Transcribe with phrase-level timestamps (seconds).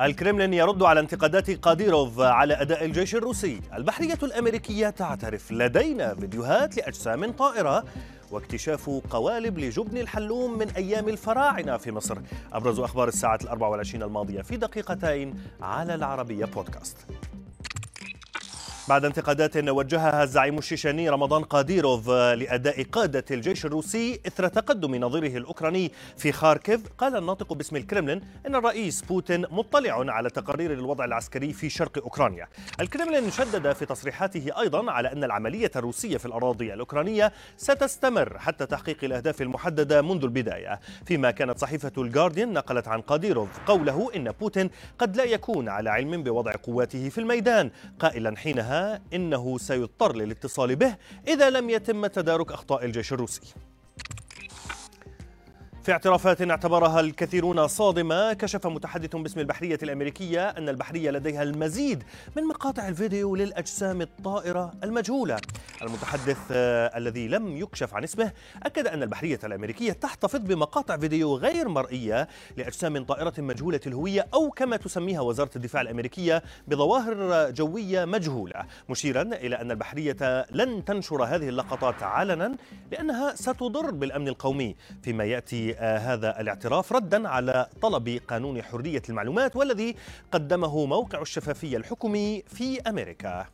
[0.00, 3.60] الكرملين يرد على انتقادات قاديروف على أداء الجيش الروسي.
[3.74, 7.84] البحرية الأمريكية تعترف لدينا فيديوهات لأجسام طائرة
[8.30, 12.18] واكتشاف قوالب لجبن الحلوم من أيام الفراعنة في مصر.
[12.52, 16.96] أبرز أخبار الساعة الأربع والعشرين الماضية في دقيقتين على العربية بودكاست.
[18.88, 25.92] بعد انتقادات وجهها الزعيم الشيشاني رمضان قاديروف لأداء قادة الجيش الروسي إثر تقدم نظيره الأوكراني
[26.16, 31.70] في خاركيف قال الناطق باسم الكرملين إن الرئيس بوتين مطلع على تقارير الوضع العسكري في
[31.70, 32.48] شرق أوكرانيا.
[32.80, 39.04] الكرملين شدد في تصريحاته أيضا على أن العملية الروسية في الأراضي الأوكرانية ستستمر حتى تحقيق
[39.04, 40.80] الأهداف المحددة منذ البداية.
[41.06, 46.22] فيما كانت صحيفة الجارديان نقلت عن قاديروف قوله إن بوتين قد لا يكون على علم
[46.22, 48.77] بوضع قواته في الميدان قائلا حينها
[49.12, 50.96] إنه سيضطر للاتصال به
[51.28, 53.54] إذا لم يتم تدارك أخطاء الجيش الروسي.
[55.88, 62.02] في اعترافات اعتبرها الكثيرون صادمة كشف متحدث باسم البحرية الأمريكية أن البحرية لديها المزيد
[62.36, 65.36] من مقاطع الفيديو للأجسام الطائرة المجهولة.
[65.82, 71.68] المتحدث آه الذي لم يكشف عن اسمه أكد أن البحرية الأمريكية تحتفظ بمقاطع فيديو غير
[71.68, 79.22] مرئية لأجسام طائرة مجهولة الهوية أو كما تسميها وزارة الدفاع الأمريكية بظواهر جوية مجهولة مشيرا
[79.22, 82.56] إلى أن البحرية لن تنشر هذه اللقطات علنا
[82.92, 89.96] لأنها ستضر بالأمن القومي فيما يأتي هذا الاعتراف ردا على طلب قانون حرية المعلومات والذي
[90.32, 93.46] قدمه موقع الشفافية الحكومي في أمريكا.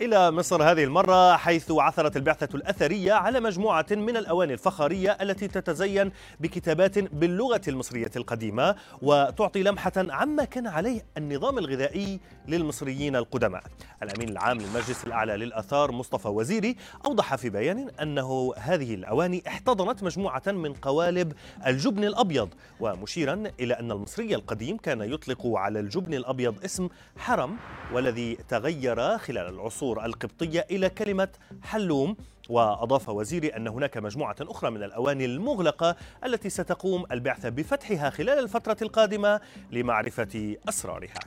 [0.00, 6.12] إلى مصر هذه المرة حيث عثرت البعثة الأثرية على مجموعة من الأواني الفخارية التي تتزين
[6.40, 13.62] بكتابات باللغة المصرية القديمة وتعطي لمحة عما كان عليه النظام الغذائي للمصريين القدماء.
[14.02, 20.42] الأمين العام للمجلس الأعلى للآثار مصطفى وزيري أوضح في بيان أنه هذه الأواني احتضنت مجموعة
[20.46, 21.32] من قوالب
[21.66, 22.48] الجبن الأبيض
[22.80, 27.56] ومشيرا إلى أن المصري القديم كان يطلق على الجبن الأبيض اسم حرم
[27.92, 29.89] والذي تغير خلال العصور.
[29.90, 31.28] العصور القبطية إلى كلمة
[31.62, 32.16] حلوم
[32.48, 38.76] وأضاف وزيري أن هناك مجموعة أخرى من الأواني المغلقة التي ستقوم البعثة بفتحها خلال الفترة
[38.82, 39.40] القادمة
[39.70, 41.20] لمعرفة أسرارها.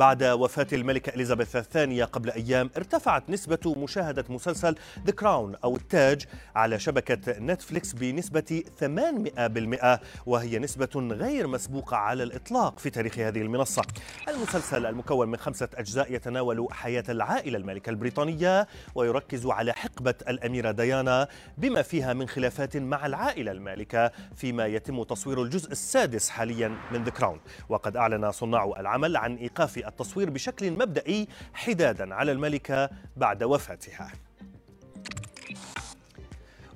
[0.00, 4.74] بعد وفاة الملكة إليزابيث الثانية قبل أيام ارتفعت نسبة مشاهدة مسلسل
[5.06, 12.78] The Crown أو التاج على شبكة نتفليكس بنسبة 800% وهي نسبة غير مسبوقة على الإطلاق
[12.78, 13.82] في تاريخ هذه المنصة.
[14.28, 21.28] المسلسل المكون من خمسة أجزاء يتناول حياة العائلة الملكة البريطانية ويركز على حقبة الأميرة ديانا
[21.58, 27.10] بما فيها من خلافات مع العائلة المالكة فيما يتم تصوير الجزء السادس حاليا من The
[27.10, 34.12] Crown وقد أعلن صناع العمل عن إيقاف التصوير بشكل مبدئي حدادا على الملكة بعد وفاتها.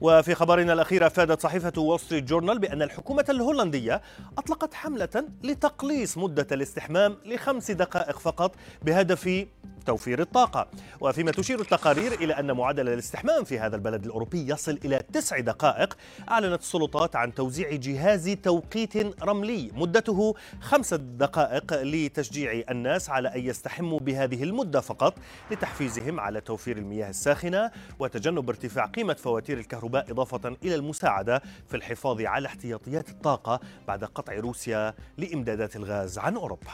[0.00, 4.02] وفي خبرنا الأخير أفادت صحيفة وول ستريت جورنال بأن الحكومة الهولندية
[4.38, 9.46] أطلقت حملة لتقليص مدة الاستحمام لخمس دقائق فقط بهدف
[9.86, 10.68] توفير الطاقة.
[11.00, 15.96] وفيما تشير التقارير إلى أن معدل الاستحمام في هذا البلد الأوروبي يصل إلى تسع دقائق
[16.28, 19.70] أعلنت السلطات عن توزيع جهاز توقيت رملي.
[19.74, 25.14] مدته خمسة دقائق لتشجيع الناس على أن يستحموا بهذه المدة فقط
[25.50, 32.20] لتحفيزهم على توفير المياه الساخنة وتجنب ارتفاع قيمة فواتير الكهرباء إضافة إلى المساعدة في الحفاظ
[32.20, 36.72] على احتياطيات الطاقة بعد قطع روسيا لإمدادات الغاز عن أوروبا.